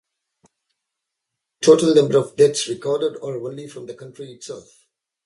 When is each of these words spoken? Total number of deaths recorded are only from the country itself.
Total 1.61 1.93
number 1.93 2.17
of 2.17 2.35
deaths 2.35 2.67
recorded 2.67 3.17
are 3.17 3.37
only 3.39 3.67
from 3.67 3.85
the 3.85 3.93
country 3.93 4.31
itself. 4.31 4.67